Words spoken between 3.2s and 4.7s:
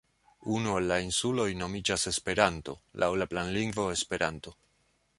la planlingvo Esperanto.